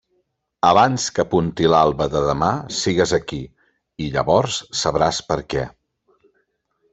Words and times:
Abans 0.67 1.03
que 1.17 1.21
apunti 1.23 1.67
l'alba 1.73 2.07
de 2.13 2.21
demà, 2.27 2.49
sigues 2.77 3.13
aquí, 3.19 3.39
i 4.05 4.09
llavors 4.17 4.59
sabràs 4.81 5.21
per 5.29 5.39
què. 5.55 5.67